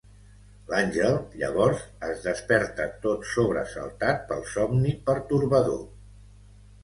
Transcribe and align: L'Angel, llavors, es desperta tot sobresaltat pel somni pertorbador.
L'Angel, 0.69 1.17
llavors, 1.41 1.83
es 2.07 2.23
desperta 2.23 2.87
tot 3.05 3.27
sobresaltat 3.33 4.25
pel 4.31 4.43
somni 4.53 4.95
pertorbador. 5.11 5.85